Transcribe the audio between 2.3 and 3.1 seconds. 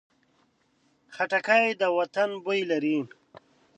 بوی لري.